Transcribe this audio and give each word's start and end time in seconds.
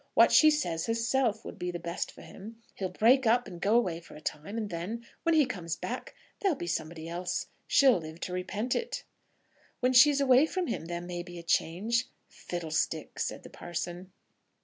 "What 0.15 0.31
she 0.31 0.49
says 0.49 0.87
herself 0.87 1.45
would 1.45 1.59
be 1.59 1.69
the 1.69 1.77
best 1.77 2.11
for 2.11 2.23
him. 2.23 2.59
He'll 2.73 2.89
break 2.89 3.27
up 3.27 3.47
and 3.47 3.61
go 3.61 3.75
away 3.77 3.99
for 3.99 4.15
a 4.15 4.19
time, 4.19 4.57
and 4.57 4.71
then, 4.71 5.05
when 5.21 5.35
he 5.35 5.45
comes 5.45 5.75
back, 5.75 6.15
there'll 6.39 6.57
be 6.57 6.65
somebody 6.65 7.07
else. 7.07 7.45
She'll 7.67 7.99
live 7.99 8.19
to 8.21 8.33
repent 8.33 8.73
it." 8.75 9.03
"When 9.79 9.93
she's 9.93 10.19
away 10.19 10.47
from 10.47 10.65
him 10.65 10.85
there 10.85 11.01
may 11.01 11.21
be 11.21 11.37
a 11.37 11.43
change." 11.43 12.07
"Fiddlestick!" 12.29 13.19
said 13.19 13.43
the 13.43 13.51
parson. 13.51 14.11